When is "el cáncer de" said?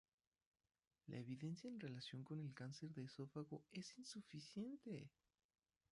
2.39-3.03